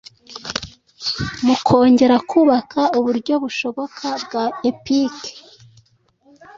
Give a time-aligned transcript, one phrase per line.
[1.45, 5.17] mu kongera kubaka uburyo bushoboka bwa Epic